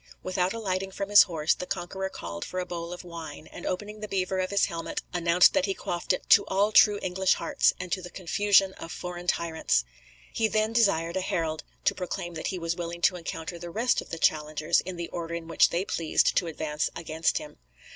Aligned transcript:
Without 0.23 0.51
alighting 0.51 0.89
from 0.89 1.09
his 1.09 1.21
horse, 1.21 1.53
the 1.53 1.67
conqueror 1.67 2.09
called 2.09 2.43
for 2.43 2.59
a 2.59 2.65
bowl 2.65 2.91
of 2.91 3.03
wine, 3.03 3.45
and, 3.45 3.67
opening 3.67 3.99
the 3.99 4.07
beaver 4.07 4.39
of 4.39 4.49
his 4.49 4.65
helmet, 4.65 5.03
announced 5.13 5.53
that 5.53 5.67
he 5.67 5.75
quaffed 5.75 6.11
it 6.11 6.27
"To 6.31 6.43
all 6.47 6.71
true 6.71 6.97
English 7.03 7.35
hearts, 7.35 7.75
and 7.79 7.91
to 7.91 8.01
the 8.01 8.09
confusion 8.09 8.73
of 8.79 8.91
foreign 8.91 9.27
tyrants." 9.27 9.85
He 10.33 10.47
then 10.47 10.73
desired 10.73 11.17
a 11.17 11.21
herald 11.21 11.63
to 11.85 11.93
proclaim 11.93 12.33
that 12.33 12.47
he 12.47 12.57
was 12.57 12.75
willing 12.75 13.01
to 13.01 13.15
encounter 13.15 13.59
the 13.59 13.69
rest 13.69 14.01
of 14.01 14.09
the 14.09 14.17
challengers 14.17 14.79
in 14.79 14.95
the 14.95 15.07
order 15.09 15.35
in 15.35 15.47
which 15.47 15.69
they 15.69 15.85
pleased 15.85 16.35
to 16.37 16.47
advance 16.47 16.89
against 16.95 17.37
him. 17.37 17.59